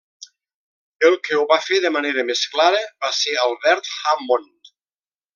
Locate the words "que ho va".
1.27-1.57